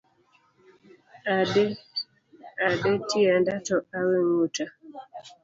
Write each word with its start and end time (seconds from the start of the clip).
Ade 2.65 2.93
tienda 3.09 3.53
to 3.67 3.75
awe 3.97 4.17
nguta 4.27 4.65